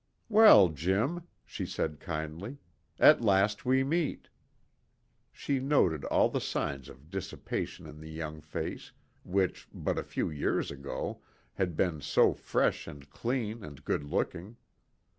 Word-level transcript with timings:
"Well, 0.29 0.69
Jim," 0.69 1.27
she 1.45 1.63
said 1.63 1.99
kindly, 1.99 2.57
"at 2.97 3.21
last 3.21 3.65
we 3.65 3.83
meet." 3.83 4.29
She 5.31 5.59
noted 5.59 6.05
all 6.05 6.27
the 6.27 6.41
signs 6.41 6.89
of 6.89 7.11
dissipation 7.11 7.85
in 7.85 7.99
the 7.99 8.09
young 8.09 8.41
face, 8.41 8.93
which, 9.23 9.67
but 9.71 9.99
a 9.99 10.03
few 10.03 10.27
years 10.31 10.71
ago, 10.71 11.21
had 11.53 11.77
been 11.77 12.01
so 12.01 12.33
fresh 12.33 12.87
and 12.87 13.07
clean 13.11 13.63
and 13.63 13.85
good 13.85 14.03
looking. 14.03 14.57